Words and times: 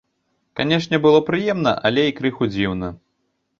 Канешне, 0.59 0.99
было 1.03 1.19
прыемна, 1.27 1.75
але 1.91 2.09
і 2.11 2.17
крыху 2.23 2.51
дзіўна. 2.57 2.93